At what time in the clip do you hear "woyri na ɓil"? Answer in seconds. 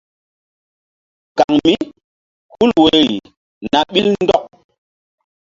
2.79-4.07